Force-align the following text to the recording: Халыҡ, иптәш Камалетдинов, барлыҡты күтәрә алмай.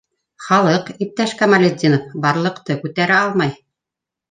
Халыҡ, 0.45 0.89
иптәш 1.07 1.35
Камалетдинов, 1.43 2.09
барлыҡты 2.25 2.81
күтәрә 2.87 3.21
алмай. 3.29 3.57